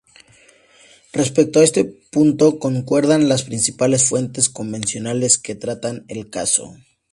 Respecto 1.13 1.59
a 1.59 1.63
este 1.63 1.85
punto 1.85 2.57
concuerdan 2.57 3.29
las 3.29 3.43
principales 3.43 4.03
fuentes 4.09 4.49
convencionales 4.49 5.37
que 5.37 5.53
tratan 5.53 6.05
el 6.07 6.31
caso. 6.31 6.75